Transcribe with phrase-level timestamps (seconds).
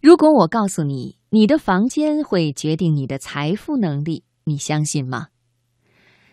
[0.00, 5.28] 如果我告诉你，你的房间会决定你的财富能力，你相信吗？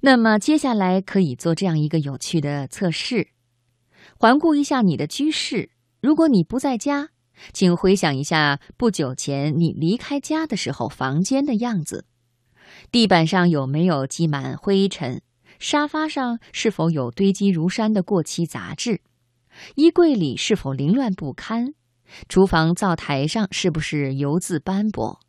[0.00, 3.30] 那么接下来可以做这样一个有趣的测试：
[4.16, 7.08] 环顾一下你的居室，如果你不在家，
[7.52, 12.04] 请回想一下不久前你离开家的时候房间的样子。
[12.92, 15.20] 地板上有没有积满灰尘？
[15.58, 19.00] 沙发上是否有堆积如山的过期杂志？
[19.74, 21.74] 衣柜里是否凌乱不堪？
[22.28, 25.20] 厨房灶台上是不是油渍斑驳？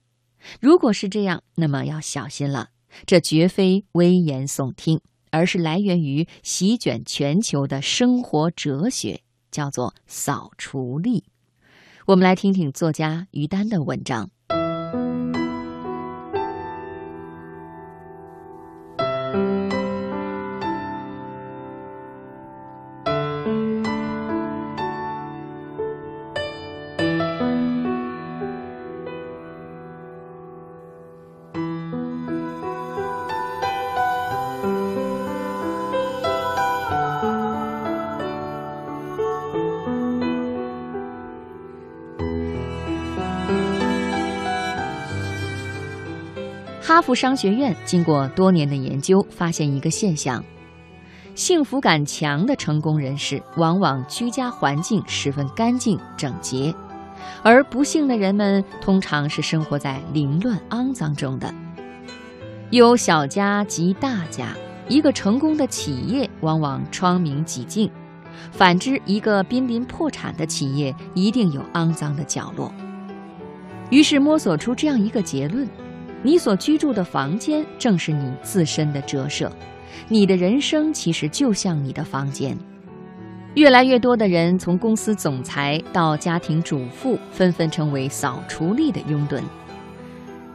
[0.62, 2.70] 如果是这样，那么要小心了。
[3.06, 5.02] 这绝非危言耸听，
[5.32, 11.26] 而是来源于席卷全球的生活哲学，叫做扫除力。
[12.08, 14.32] 我们来听听作家于丹的文章。
[46.90, 50.44] 哈佛商学院经过多年的研究，发现一个现象：
[51.36, 56.73] 幸福感强的成功人士，往往居家环境十分干净整洁，
[57.44, 61.54] 而不幸的人们通常是生活在凌乱肮脏中的。
[62.72, 64.56] 有小家及大家，
[64.88, 67.88] 一个成功的企业往往窗明几净；
[68.52, 72.74] 反之，一个濒临破产的企业一定有肮脏的角落。
[73.92, 75.70] 于是摸索出这样一个结论。
[76.22, 79.52] 你所居住的房间正是你自身的折射，
[80.08, 82.58] 你的人生其实就像你的房间。
[83.56, 89.42] 越来越多的人从公司总裁到家庭主妇，纷纷成为扫除力的拥趸。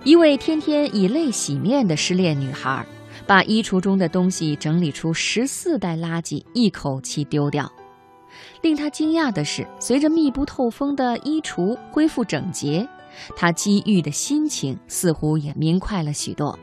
[0.05, 2.85] 一位天天以泪洗面的失恋女孩，
[3.27, 7.71] 把衣橱中的东西整理出十四袋垃圾，一口气丢掉。
[8.61, 12.87] 令她惊讶的是，随着密不透风的衣橱恢复整洁。
[13.37, 16.59] 他机遇的心情似乎也明快了许多。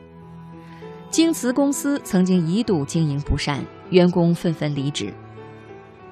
[1.10, 5.12] 京瓷公司曾经一度经营不善，员工纷纷离职。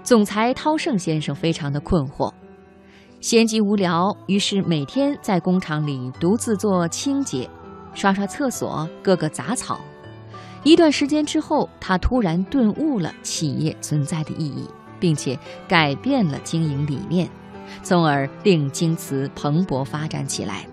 [0.03, 2.33] 总裁涛盛先生非常的困惑，
[3.21, 7.49] 闲极无聊，于是每天在工厂里独自做清洁，
[7.95, 9.81] 刷刷厕所，割割杂草。
[10.65, 14.69] 一段时间之后，他突然顿悟了企业存在的意义，
[14.99, 17.27] 并且改变了经营理念。
[17.83, 20.67] 从而令京瓷蓬勃发展起来。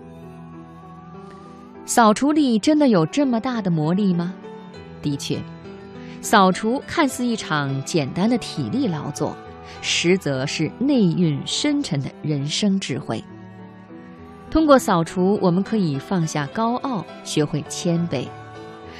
[1.86, 4.34] 扫除力真的有这么大的魔力吗？
[5.00, 5.38] 的确，
[6.20, 9.36] 扫除看似一场简单的体力劳作，
[9.80, 13.22] 实则是内蕴深沉的人生智慧。
[14.50, 18.26] 通过扫除，我们可以放下高傲，学会谦卑，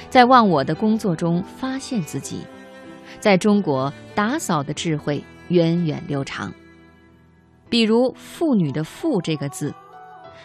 [0.09, 2.41] 在忘我的工作中发现自己。
[3.19, 6.53] 在中国，打扫的智慧源远流长。
[7.69, 9.73] 比如“妇女”的“妇”这个字，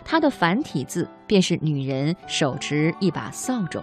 [0.04, 3.82] 它的繁体字便是女人手持一把扫帚。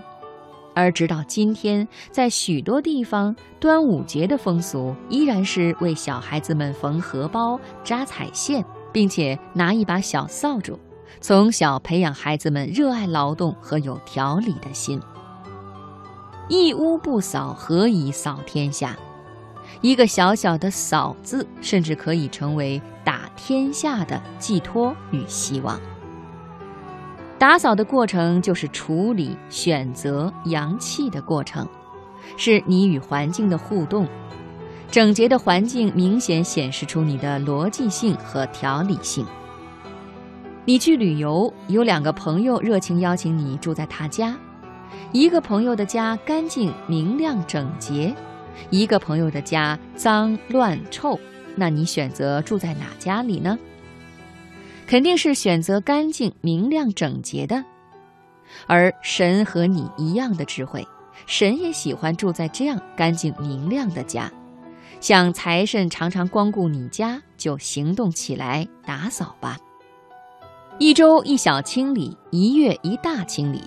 [0.74, 8.64] 而直到今天，在许多地方，端午节的风俗依然是为小孩子们缝荷包、扎彩线，
[8.94, 10.80] 并且拿一把小扫帚，
[11.20, 14.98] 从小培养孩子们热爱劳动和有条理的心。
[16.48, 18.98] 一屋不扫，何以扫天下？
[19.80, 25.80] 一个小小的“扫”字，甚至可以成为打天下的寄托与希望。
[27.40, 31.68] 打扫的过程就是处理、选择阳气的过程，
[32.38, 34.08] 是你与环境的互动。
[34.92, 39.26] 整洁的环境明显显示出你的逻辑性和条理性。
[40.66, 44.38] 你去旅游，有两个朋友热情邀请你住在他家，
[45.12, 48.14] 一个朋友的家干净、明亮、整洁。
[48.70, 51.20] 一个朋友的家脏乱臭，
[51.56, 53.58] 那你选择住在哪家里呢？
[54.88, 57.64] 肯定是选择干净、明亮、整洁的。
[58.68, 60.86] 而神和你一样的智慧，
[61.26, 64.30] 神也喜欢住在这样干净明亮的家。
[65.00, 69.58] 想财神常常光顾你家，就行动起来打扫吧。
[70.78, 73.62] 一周一小清理，一月一大清理。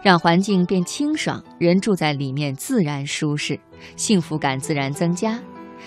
[0.00, 3.58] 让环境变清爽，人住在里面自然舒适，
[3.96, 5.38] 幸福感自然增加。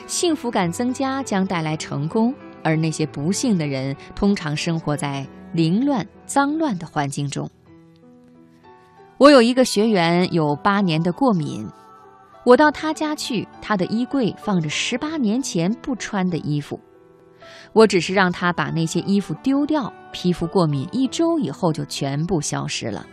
[0.08, 7.50] 幸福感增加将带来成功，而那些不幸的人通常生活在凌乱、脏乱的环境中。
[9.18, 11.66] 我有一个学员有八年的过敏，
[12.46, 16.80] 我到他家去，他的衣柜放着十八年前不穿的衣服。
[17.72, 23.06] 我只是让他把那些衣服丢掉，皮肤过敏一周以后就全部消失了。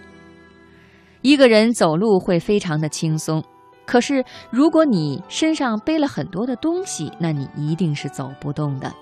[1.22, 3.42] 一个人走路会非常的轻松，
[3.86, 8.92] 可是如果你身上背了很多的东西，那你一定是走不动的。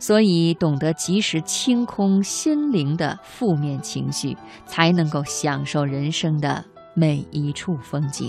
[0.00, 8.26] 所以，懂得及时清空心灵的负面情绪，才能够享受人生的每一处风景。